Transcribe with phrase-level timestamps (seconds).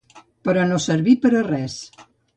[0.47, 1.77] Però no serví per a res.